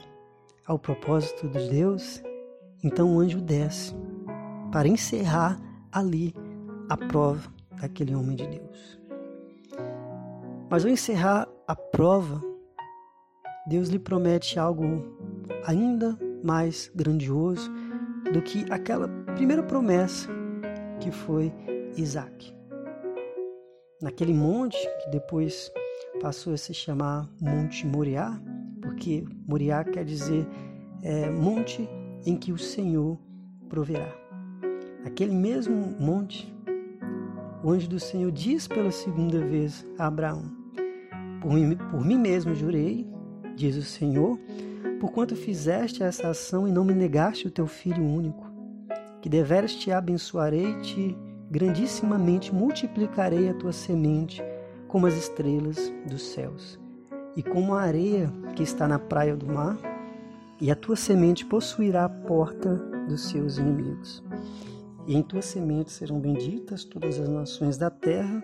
ao 0.66 0.78
propósito 0.80 1.48
de 1.48 1.70
Deus, 1.70 2.24
então 2.84 3.16
o 3.16 3.20
anjo 3.20 3.42
desce 3.42 3.94
para 4.72 4.88
encerrar 4.88 5.60
ali 5.94 6.34
a 6.90 6.98
prova 6.98 7.52
daquele 7.80 8.16
homem 8.16 8.36
de 8.36 8.48
Deus. 8.48 9.00
Mas 10.70 10.84
ao 10.84 10.92
encerrar 10.92 11.48
a 11.68 11.76
prova, 11.76 12.42
Deus 13.68 13.90
lhe 13.90 14.00
promete 14.00 14.60
algo 14.60 14.84
ainda 15.66 16.18
mais 16.44 16.92
grandioso 16.96 17.72
do 18.34 18.42
que 18.42 18.66
aquela 18.72 19.08
primeira 19.36 19.64
promessa 19.64 20.30
que 21.00 21.12
foi 21.12 21.54
Isaac. 21.96 22.54
Naquele 24.02 24.34
monte 24.34 24.78
que 25.04 25.12
depois 25.12 25.72
passou 26.22 26.54
a 26.54 26.58
se 26.58 26.74
chamar 26.74 27.30
Monte 27.40 27.86
Moriá, 27.86 28.42
porque 28.82 29.24
Moriá 29.48 29.84
quer 29.84 30.04
dizer 30.04 30.48
é, 31.02 31.30
monte 31.30 31.88
em 32.26 32.36
que 32.36 32.52
o 32.52 32.58
Senhor 32.58 33.18
proverá. 33.70 34.23
Aquele 35.06 35.34
mesmo 35.34 35.96
monte, 36.00 36.54
o 37.64 37.72
anjo 37.72 37.88
do 37.90 38.00
Senhor 38.00 38.32
diz 38.32 38.68
pela 38.68 38.92
segunda 38.92 39.40
vez 39.40 39.86
a 39.98 40.08
Abraão: 40.08 40.44
Por 41.42 41.54
mim, 41.54 41.78
por 41.92 42.06
mim 42.06 42.18
mesmo 42.18 42.56
jurei, 42.56 43.08
diz 43.56 43.76
o 43.76 43.84
Senhor, 43.84 44.40
porquanto 45.00 45.36
fizeste 45.36 46.04
essa 46.04 46.30
ação 46.30 46.68
e 46.68 46.72
não 46.72 46.86
me 46.86 46.94
negaste 46.94 47.48
o 47.48 47.52
teu 47.52 47.68
filho 47.68 48.04
único, 48.04 48.50
que 49.22 49.30
deveras 49.30 49.76
te 49.76 49.92
abençoarei 49.92 50.72
e 50.72 50.82
te 50.82 51.18
grandissimamente 51.52 52.54
multiplicarei 52.54 53.50
a 53.50 53.54
tua 53.54 53.72
semente 53.72 54.42
como 54.88 55.06
as 55.06 55.14
estrelas 55.16 55.92
dos 56.06 56.22
céus 56.22 56.80
e 57.36 57.44
como 57.44 57.74
a 57.74 57.82
areia 57.82 58.32
que 58.56 58.64
está 58.64 58.88
na 58.88 59.00
praia 59.00 59.36
do 59.36 59.48
mar, 59.48 59.78
e 60.62 60.72
a 60.72 60.76
tua 60.76 60.96
semente 60.96 61.46
possuirá 61.46 62.06
a 62.06 62.10
porta 62.10 62.76
dos 63.08 63.30
seus 63.30 63.58
inimigos. 63.58 64.24
E 65.06 65.16
em 65.16 65.22
tua 65.22 65.42
semente 65.42 65.92
serão 65.92 66.20
benditas 66.20 66.84
todas 66.84 67.20
as 67.20 67.28
nações 67.28 67.78
da 67.78 67.90
terra, 67.90 68.42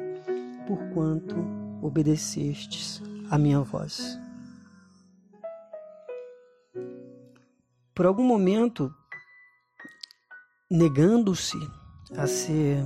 porquanto 0.67 1.35
obedecestes 1.81 3.01
a 3.29 3.37
minha 3.37 3.61
voz. 3.61 4.19
Por 7.95 8.05
algum 8.05 8.23
momento, 8.23 8.93
negando-se 10.69 11.57
a 12.15 12.27
ser 12.27 12.83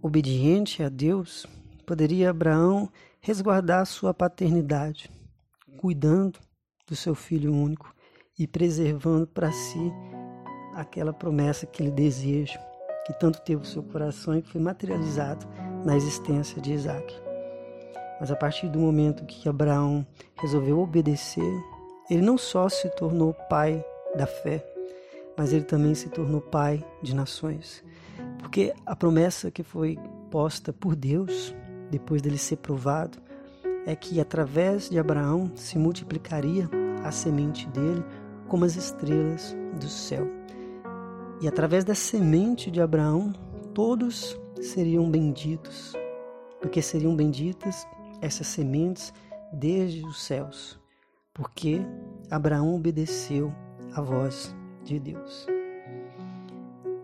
obediente 0.00 0.82
a 0.82 0.88
Deus, 0.88 1.46
poderia 1.84 2.30
Abraão 2.30 2.90
resguardar 3.20 3.84
sua 3.86 4.14
paternidade, 4.14 5.10
cuidando 5.76 6.38
do 6.86 6.94
seu 6.94 7.14
filho 7.14 7.52
único 7.52 7.94
e 8.38 8.46
preservando 8.46 9.26
para 9.26 9.50
si 9.50 9.92
aquela 10.76 11.12
promessa 11.12 11.66
que 11.66 11.82
ele 11.82 11.90
deseja, 11.90 12.58
que 13.06 13.12
tanto 13.18 13.40
teve 13.40 13.62
o 13.62 13.66
seu 13.66 13.82
coração 13.82 14.36
e 14.36 14.42
que 14.42 14.50
foi 14.50 14.60
materializado 14.60 15.46
na 15.84 15.96
existência 15.96 16.60
de 16.60 16.72
Isaac. 16.72 17.14
Mas 18.20 18.30
a 18.30 18.36
partir 18.36 18.68
do 18.68 18.78
momento 18.78 19.24
que 19.24 19.48
Abraão 19.48 20.06
resolveu 20.38 20.78
obedecer, 20.78 21.64
ele 22.10 22.22
não 22.22 22.38
só 22.38 22.68
se 22.68 22.88
tornou 22.90 23.34
pai 23.48 23.84
da 24.16 24.26
fé, 24.26 24.64
mas 25.36 25.52
ele 25.52 25.64
também 25.64 25.94
se 25.94 26.08
tornou 26.08 26.40
pai 26.40 26.84
de 27.02 27.14
nações. 27.14 27.84
Porque 28.38 28.72
a 28.84 28.96
promessa 28.96 29.50
que 29.50 29.62
foi 29.62 29.98
posta 30.30 30.72
por 30.72 30.94
Deus 30.94 31.54
depois 31.90 32.22
dele 32.22 32.38
ser 32.38 32.56
provado, 32.56 33.18
é 33.86 33.94
que 33.94 34.20
através 34.20 34.90
de 34.90 34.98
Abraão 34.98 35.50
se 35.54 35.78
multiplicaria 35.78 36.68
a 37.04 37.12
semente 37.12 37.68
dele 37.68 38.04
como 38.48 38.64
as 38.64 38.76
estrelas 38.76 39.56
do 39.78 39.88
céu. 39.88 40.35
E 41.40 41.46
através 41.46 41.84
da 41.84 41.94
semente 41.94 42.70
de 42.70 42.80
Abraão, 42.80 43.32
todos 43.74 44.38
seriam 44.60 45.10
benditos, 45.10 45.92
porque 46.60 46.80
seriam 46.80 47.14
benditas 47.14 47.86
essas 48.22 48.46
sementes 48.46 49.12
desde 49.52 50.04
os 50.06 50.22
céus, 50.22 50.80
porque 51.34 51.80
Abraão 52.30 52.74
obedeceu 52.74 53.52
à 53.94 54.00
voz 54.00 54.54
de 54.82 54.98
Deus. 54.98 55.46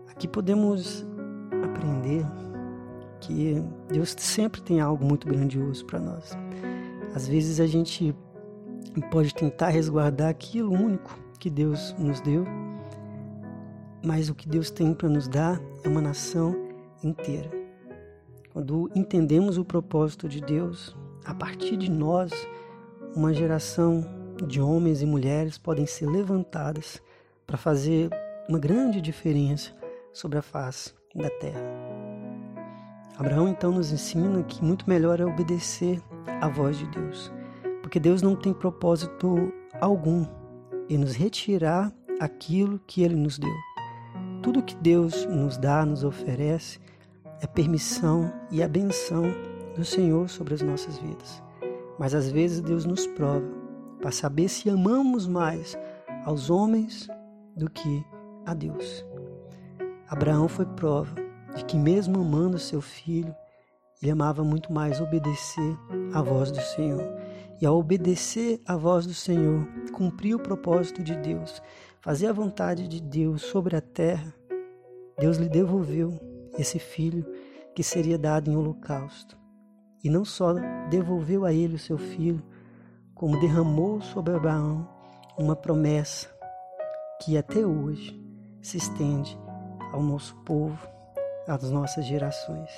Aqui 0.09 0.27
podemos 0.27 1.05
aprender 1.63 2.25
que 3.19 3.63
Deus 3.87 4.15
sempre 4.17 4.61
tem 4.61 4.81
algo 4.81 5.05
muito 5.05 5.27
grandioso 5.27 5.85
para 5.85 5.99
nós. 5.99 6.37
Às 7.15 7.27
vezes 7.27 7.59
a 7.59 7.67
gente 7.67 8.15
pode 9.11 9.33
tentar 9.33 9.69
resguardar 9.69 10.29
aquilo 10.29 10.71
único 10.71 11.17
que 11.39 11.49
Deus 11.49 11.95
nos 11.97 12.19
deu, 12.21 12.45
mas 14.03 14.29
o 14.29 14.35
que 14.35 14.49
Deus 14.49 14.69
tem 14.69 14.93
para 14.93 15.07
nos 15.07 15.27
dar 15.27 15.61
é 15.83 15.87
uma 15.87 16.01
nação 16.01 16.55
inteira. 17.01 17.49
Quando 18.51 18.91
entendemos 18.93 19.57
o 19.57 19.65
propósito 19.65 20.27
de 20.27 20.41
Deus, 20.41 20.95
a 21.25 21.33
partir 21.33 21.77
de 21.77 21.89
nós, 21.89 22.31
uma 23.15 23.33
geração 23.33 24.05
de 24.45 24.61
homens 24.61 25.01
e 25.01 25.05
mulheres 25.05 25.57
podem 25.57 25.85
ser 25.85 26.07
levantadas 26.07 27.01
para 27.47 27.57
fazer 27.57 28.09
uma 28.49 28.59
grande 28.59 28.99
diferença 28.99 29.71
sobre 30.11 30.37
a 30.37 30.41
face 30.41 30.93
da 31.15 31.29
terra. 31.29 31.61
Abraão 33.17 33.47
então 33.47 33.71
nos 33.71 33.91
ensina 33.91 34.43
que 34.43 34.63
muito 34.63 34.89
melhor 34.89 35.19
é 35.19 35.25
obedecer 35.25 36.01
à 36.41 36.49
voz 36.49 36.77
de 36.77 36.87
Deus, 36.87 37.31
porque 37.81 37.99
Deus 37.99 38.21
não 38.21 38.35
tem 38.35 38.53
propósito 38.53 39.53
algum 39.79 40.25
em 40.89 40.97
nos 40.97 41.15
retirar 41.15 41.93
aquilo 42.19 42.79
que 42.85 43.03
Ele 43.03 43.15
nos 43.15 43.37
deu. 43.37 43.72
Tudo 44.43 44.61
que 44.61 44.75
Deus 44.75 45.25
nos 45.25 45.57
dá, 45.57 45.85
nos 45.85 46.03
oferece, 46.03 46.77
é 47.41 47.47
permissão 47.47 48.31
e 48.51 48.61
a 48.61 48.67
benção 48.67 49.23
do 49.73 49.85
Senhor 49.85 50.29
sobre 50.29 50.53
as 50.53 50.61
nossas 50.61 50.97
vidas. 50.97 51.41
Mas 51.97 52.13
às 52.13 52.29
vezes 52.29 52.59
Deus 52.59 52.83
nos 52.83 53.07
prova 53.07 53.47
para 54.01 54.11
saber 54.11 54.49
se 54.49 54.69
amamos 54.69 55.25
mais 55.25 55.77
aos 56.25 56.49
homens 56.49 57.07
do 57.55 57.69
que 57.69 58.05
a 58.45 58.53
Deus. 58.53 59.05
Abraão 60.09 60.49
foi 60.49 60.65
prova 60.65 61.15
de 61.55 61.63
que, 61.63 61.77
mesmo 61.77 62.19
amando 62.19 62.59
seu 62.59 62.81
filho, 62.81 63.33
ele 64.01 64.11
amava 64.11 64.43
muito 64.43 64.73
mais 64.73 64.99
obedecer 64.99 65.77
à 66.13 66.21
voz 66.21 66.51
do 66.51 66.59
Senhor. 66.59 67.03
E 67.61 67.65
ao 67.65 67.77
obedecer 67.77 68.61
à 68.67 68.75
voz 68.75 69.05
do 69.05 69.13
Senhor, 69.13 69.65
cumprir 69.93 70.35
o 70.35 70.39
propósito 70.39 71.01
de 71.01 71.15
Deus, 71.15 71.61
fazer 72.03 72.27
a 72.27 72.33
vontade 72.33 72.85
de 72.85 73.01
Deus 73.01 73.43
sobre 73.43 73.77
a 73.77 73.81
terra, 73.81 74.35
Deus 75.17 75.37
lhe 75.37 75.47
devolveu 75.47 76.19
esse 76.59 76.77
filho 76.77 77.25
que 77.73 77.81
seria 77.81 78.17
dado 78.17 78.51
em 78.51 78.57
holocausto. 78.57 79.37
E 80.03 80.09
não 80.09 80.25
só 80.25 80.53
devolveu 80.89 81.45
a 81.45 81.53
ele 81.53 81.75
o 81.75 81.79
seu 81.79 81.97
filho, 81.97 82.43
como 83.15 83.39
derramou 83.39 84.01
sobre 84.01 84.35
Abraão 84.35 84.85
uma 85.37 85.55
promessa 85.55 86.29
que 87.21 87.37
até 87.37 87.65
hoje 87.65 88.21
se 88.61 88.75
estende 88.75 89.39
ao 89.93 90.03
nosso 90.03 90.35
povo 90.43 90.77
às 91.47 91.71
nossas 91.71 92.05
gerações. 92.05 92.69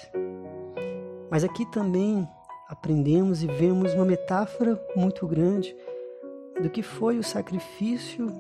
Mas 1.32 1.44
aqui 1.44 1.66
também 1.72 2.28
aprendemos 2.70 3.42
e 3.42 3.48
vemos 3.48 3.92
uma 3.96 4.06
metáfora 4.06 4.80
muito 4.96 5.28
grande 5.28 5.76
do 6.62 6.70
que 6.70 6.84
foi 6.84 7.18
o 7.18 7.24
sacrifício 7.24 8.32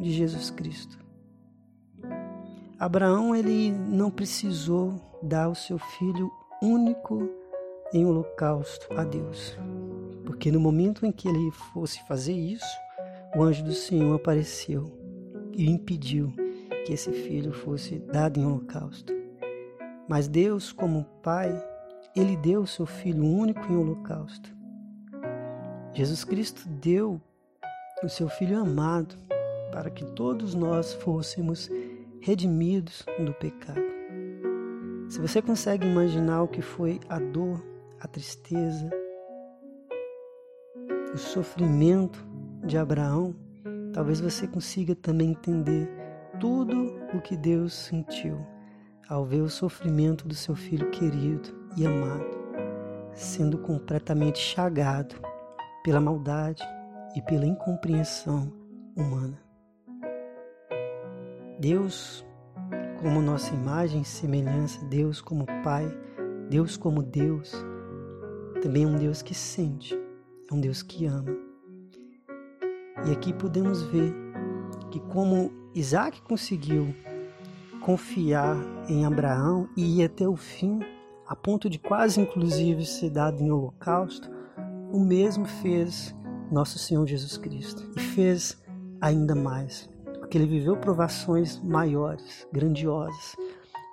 de 0.00 0.10
Jesus 0.10 0.50
Cristo. 0.50 0.98
Abraão 2.78 3.36
ele 3.36 3.70
não 3.70 4.10
precisou 4.10 4.94
dar 5.22 5.50
o 5.50 5.54
seu 5.54 5.78
filho 5.78 6.30
único 6.62 7.28
em 7.92 8.06
holocausto 8.06 8.86
a 8.96 9.04
Deus, 9.04 9.58
porque 10.24 10.50
no 10.50 10.58
momento 10.58 11.04
em 11.04 11.12
que 11.12 11.28
ele 11.28 11.50
fosse 11.74 12.02
fazer 12.08 12.32
isso, 12.32 12.64
o 13.36 13.42
anjo 13.42 13.62
do 13.62 13.72
Senhor 13.72 14.16
apareceu 14.16 14.90
e 15.52 15.68
impediu 15.68 16.32
que 16.86 16.94
esse 16.94 17.12
filho 17.12 17.52
fosse 17.52 17.98
dado 17.98 18.40
em 18.40 18.46
holocausto. 18.46 19.12
Mas 20.08 20.26
Deus, 20.26 20.72
como 20.72 21.04
Pai, 21.22 21.52
ele 22.16 22.36
deu 22.36 22.62
o 22.62 22.66
seu 22.66 22.86
Filho 22.86 23.24
único 23.24 23.60
em 23.70 23.76
holocausto. 23.76 24.52
Jesus 25.92 26.24
Cristo 26.24 26.68
deu 26.68 27.20
o 28.02 28.08
seu 28.08 28.28
Filho 28.28 28.58
amado 28.58 29.14
para 29.72 29.90
que 29.90 30.04
todos 30.04 30.54
nós 30.54 30.92
fôssemos 30.94 31.70
redimidos 32.20 33.04
do 33.24 33.32
pecado. 33.34 33.80
Se 35.08 35.20
você 35.20 35.42
consegue 35.42 35.86
imaginar 35.86 36.42
o 36.42 36.48
que 36.48 36.62
foi 36.62 37.00
a 37.08 37.18
dor, 37.18 37.64
a 38.00 38.06
tristeza, 38.06 38.88
o 41.12 41.18
sofrimento 41.18 42.24
de 42.64 42.78
Abraão, 42.78 43.34
talvez 43.92 44.20
você 44.20 44.46
consiga 44.46 44.94
também 44.94 45.30
entender 45.30 45.90
tudo 46.38 46.96
o 47.12 47.20
que 47.20 47.36
Deus 47.36 47.74
sentiu 47.74 48.38
ao 49.08 49.24
ver 49.24 49.40
o 49.40 49.50
sofrimento 49.50 50.28
do 50.28 50.34
seu 50.34 50.54
filho 50.54 50.88
querido 50.90 51.48
e 51.76 51.84
amado, 51.84 52.30
sendo 53.12 53.58
completamente 53.58 54.38
chagado 54.38 55.16
pela 55.82 56.00
maldade 56.00 56.62
e 57.16 57.22
pela 57.22 57.44
incompreensão 57.44 58.52
humana. 58.96 59.49
Deus, 61.60 62.24
como 63.02 63.20
nossa 63.20 63.52
imagem 63.52 64.00
e 64.00 64.04
semelhança, 64.04 64.82
Deus 64.86 65.20
como 65.20 65.44
Pai, 65.62 65.86
Deus 66.48 66.74
como 66.74 67.02
Deus, 67.02 67.52
também 68.62 68.84
é 68.84 68.86
um 68.86 68.96
Deus 68.96 69.20
que 69.20 69.34
sente, 69.34 69.94
é 70.50 70.54
um 70.54 70.58
Deus 70.58 70.82
que 70.82 71.04
ama. 71.04 71.36
E 73.06 73.12
aqui 73.12 73.34
podemos 73.34 73.82
ver 73.82 74.10
que 74.90 75.00
como 75.00 75.52
Isaac 75.74 76.22
conseguiu 76.22 76.94
confiar 77.82 78.56
em 78.88 79.04
Abraão 79.04 79.68
e 79.76 80.00
ir 80.00 80.04
até 80.04 80.26
o 80.26 80.36
fim, 80.36 80.80
a 81.26 81.36
ponto 81.36 81.68
de 81.68 81.78
quase 81.78 82.22
inclusive 82.22 82.86
ser 82.86 83.10
dado 83.10 83.42
em 83.42 83.50
holocausto, 83.50 84.30
o 84.90 84.98
mesmo 84.98 85.44
fez 85.44 86.16
nosso 86.50 86.78
Senhor 86.78 87.06
Jesus 87.06 87.36
Cristo 87.36 87.86
e 87.94 88.00
fez 88.00 88.58
ainda 88.98 89.34
mais, 89.34 89.89
porque 90.30 90.38
ele 90.38 90.46
viveu 90.46 90.76
provações 90.76 91.58
maiores, 91.60 92.46
grandiosas, 92.52 93.34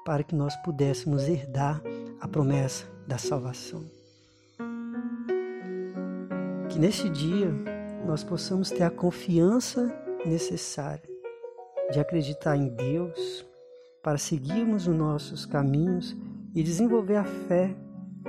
para 0.05 0.23
que 0.23 0.35
nós 0.35 0.55
pudéssemos 0.57 1.27
herdar 1.27 1.81
a 2.21 2.27
promessa 2.27 2.85
da 3.07 3.17
salvação. 3.17 3.83
Que 6.69 6.77
neste 6.77 7.09
dia 7.09 7.51
nós 8.05 8.23
possamos 8.23 8.69
ter 8.69 8.83
a 8.83 8.91
confiança 8.91 9.91
necessária 10.27 11.09
de 11.91 11.99
acreditar 11.99 12.55
em 12.55 12.67
Deus 12.67 13.43
para 14.03 14.19
seguirmos 14.19 14.85
os 14.87 14.95
nossos 14.95 15.43
caminhos 15.43 16.15
e 16.53 16.61
desenvolver 16.61 17.15
a 17.15 17.25
fé 17.25 17.75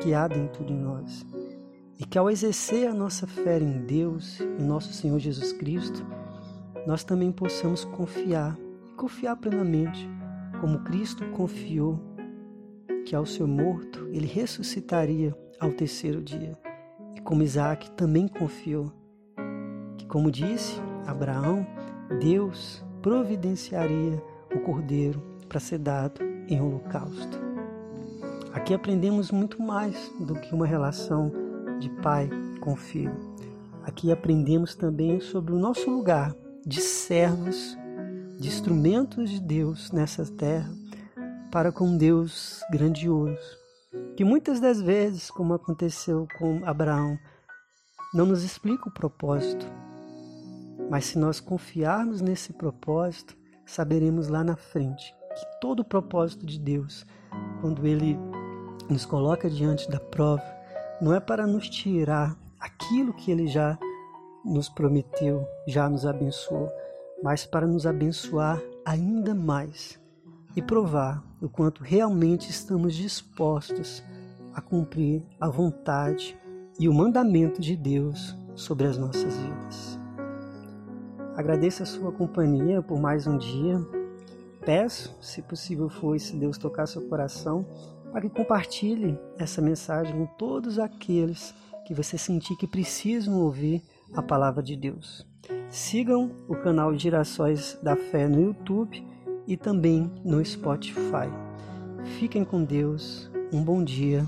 que 0.01 0.15
há 0.15 0.27
dentro 0.27 0.65
de 0.65 0.73
nós. 0.73 1.27
E 1.99 2.07
que 2.07 2.17
ao 2.17 2.31
exercer 2.31 2.89
a 2.89 2.95
nossa 2.95 3.27
fé 3.27 3.59
em 3.59 3.85
Deus, 3.85 4.41
em 4.41 4.65
nosso 4.65 4.95
Senhor 4.95 5.19
Jesus 5.19 5.53
Cristo, 5.53 6.07
nós 6.89 7.05
também 7.05 7.31
possamos 7.31 7.85
confiar, 7.85 8.57
confiar 8.97 9.37
plenamente, 9.37 10.09
como 10.59 10.79
Cristo 10.85 11.23
confiou 11.33 12.01
que 13.05 13.15
ao 13.15 13.27
ser 13.27 13.47
morto 13.47 14.09
ele 14.11 14.27
ressuscitaria 14.27 15.37
ao 15.61 15.71
terceiro 15.71 16.23
dia. 16.23 16.59
E 17.15 17.21
como 17.21 17.43
Isaac 17.43 17.91
também 17.91 18.27
confiou 18.27 18.91
que, 19.99 20.07
como 20.07 20.31
disse 20.31 20.81
Abraão, 21.07 21.67
Deus 22.23 22.83
providenciaria 23.03 24.23
o 24.57 24.59
cordeiro 24.61 25.23
para 25.47 25.61
ser 25.61 25.81
dado 25.81 26.23
em 26.49 26.59
holocausto. 26.59 27.39
Aqui 28.55 28.73
aprendemos 28.73 29.31
muito 29.31 29.63
mais 29.63 30.11
do 30.19 30.35
que 30.37 30.55
uma 30.55 30.67
relação 30.67 31.31
de 31.79 31.91
pai 32.01 32.31
com 32.63 32.75
filho. 32.75 33.37
Aqui 33.83 34.11
aprendemos 34.11 34.75
também 34.75 35.21
sobre 35.21 35.53
o 35.53 35.59
nosso 35.59 35.91
lugar 35.91 36.35
de 36.69 36.83
servos, 36.83 37.79
de 38.39 38.47
instrumentos 38.47 39.31
de 39.31 39.41
Deus 39.41 39.91
nessa 39.91 40.27
terra 40.27 40.71
para 41.51 41.73
com 41.73 41.97
Deus 41.97 42.61
grandioso, 42.71 43.57
que 44.15 44.23
muitas 44.23 44.61
das 44.61 44.79
vezes, 44.79 45.31
como 45.31 45.55
aconteceu 45.55 46.29
com 46.39 46.63
Abraão, 46.67 47.19
não 48.13 48.27
nos 48.27 48.45
explica 48.45 48.87
o 48.87 48.93
propósito, 48.93 49.65
mas 50.91 51.07
se 51.07 51.19
nós 51.19 51.41
confiarmos 51.41 52.21
nesse 52.21 52.53
propósito, 52.53 53.35
saberemos 53.65 54.29
lá 54.29 54.45
na 54.45 54.55
frente 54.55 55.15
que 55.35 55.61
todo 55.63 55.81
o 55.81 55.89
propósito 55.89 56.45
de 56.45 56.59
Deus, 56.59 57.07
quando 57.63 57.87
Ele 57.87 58.15
nos 58.91 59.07
coloca 59.07 59.49
diante 59.49 59.91
da 59.91 59.99
prova, 59.99 60.45
não 61.01 61.15
é 61.15 61.21
para 61.21 61.47
nos 61.47 61.67
tirar 61.71 62.37
aquilo 62.61 63.15
que 63.15 63.31
Ele 63.31 63.47
já 63.47 63.79
nos 64.45 64.69
prometeu, 64.69 65.47
já 65.67 65.89
nos 65.89 66.07
abençoou, 66.07 66.69
mas 67.23 67.45
para 67.45 67.67
nos 67.67 67.87
abençoar 67.87 68.61
ainda 68.85 69.35
mais 69.35 70.01
e 70.57 70.63
provar 70.63 71.23
o 71.41 71.49
quanto 71.49 71.83
realmente 71.83 72.51
estamos 72.51 72.95
dispostos 72.95 74.03
a 74.55 74.61
cumprir 74.61 75.23
a 75.41 75.49
vontade 75.49 76.37
e 76.79 76.89
o 76.89 76.95
mandamento 76.95 77.61
de 77.61 77.77
Deus 77.77 78.37
sobre 78.55 78.87
as 78.87 78.97
nossas 78.97 79.37
vidas. 79.37 79.99
Agradeço 81.37 81.83
a 81.83 81.87
sua 81.87 82.11
companhia 82.11 82.83
por 82.83 82.99
mais 82.99 83.27
um 83.27 83.39
dia. 83.39 83.81
Peço, 84.65 85.17
se 85.21 85.41
possível 85.43 85.89
for, 85.89 86.19
se 86.19 86.35
Deus 86.35 86.59
tocar 86.59 86.87
seu 86.87 87.03
coração, 87.09 87.65
para 88.11 88.23
que 88.23 88.31
compartilhe 88.31 89.19
essa 89.39 89.63
mensagem 89.63 90.17
com 90.17 90.27
todos 90.37 90.79
aqueles 90.79 91.55
que 91.87 91.95
você 91.95 92.19
sentir 92.19 92.57
que 92.57 92.67
precisam 92.67 93.41
ouvir 93.41 93.83
a 94.15 94.23
palavra 94.23 94.63
de 94.63 94.77
Deus. 94.77 95.27
Sigam 95.71 96.31
o 96.49 96.55
canal 96.55 96.97
Girassóis 96.97 97.79
da 97.83 97.97
Fé 97.97 98.29
no 98.29 98.41
YouTube 98.41 99.07
e 99.47 99.57
também 99.57 100.11
no 100.25 100.45
Spotify. 100.45 101.29
Fiquem 102.19 102.45
com 102.45 102.65
Deus, 102.65 103.31
um 103.53 103.63
bom 103.63 103.83
dia 103.83 104.27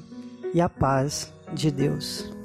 e 0.55 0.61
a 0.61 0.69
paz 0.69 1.33
de 1.55 1.71
Deus. 1.71 2.40